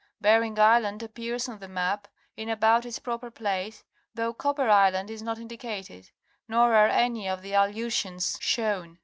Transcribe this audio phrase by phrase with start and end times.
[0.19, 3.83] Bering island appears on the map, in about its proper place,
[4.15, 6.09] though Copper island is not indicated,
[6.47, 8.97] nor are any of the Aleutians shown.